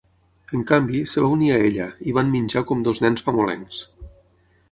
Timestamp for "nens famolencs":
3.05-3.83